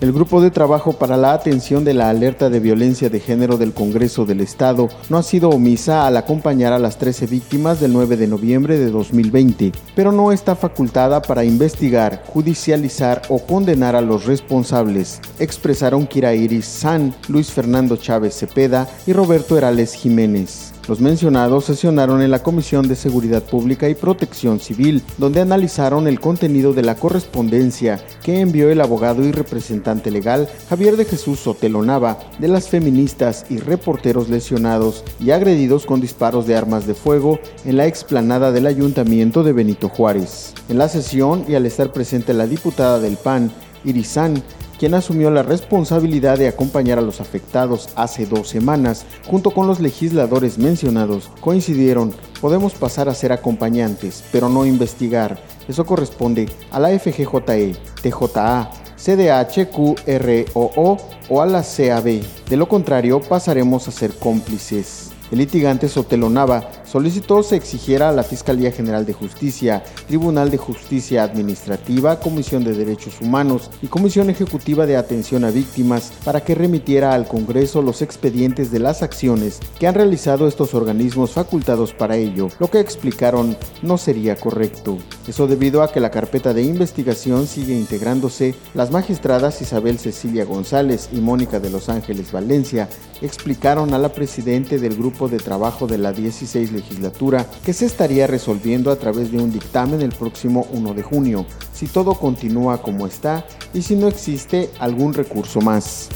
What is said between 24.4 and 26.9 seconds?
Civil, donde analizaron el contenido de